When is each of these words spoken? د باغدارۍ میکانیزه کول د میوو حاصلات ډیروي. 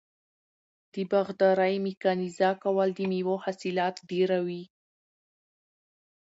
د 0.93 0.95
باغدارۍ 1.11 1.75
میکانیزه 1.87 2.49
کول 2.63 2.89
د 2.95 2.99
میوو 3.11 3.35
حاصلات 3.43 3.95
ډیروي. 4.09 4.63